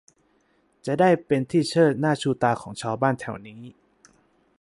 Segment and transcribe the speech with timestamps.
[0.85, 3.61] จะได้เป็นที่เชิดหน้าชูตาของชาวบ้านแถวนี้